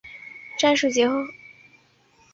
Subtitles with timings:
[0.57, 1.33] 战事结束后返台。